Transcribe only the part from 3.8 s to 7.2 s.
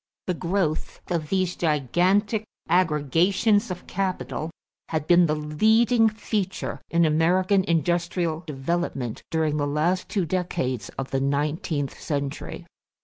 capital had been the leading feature in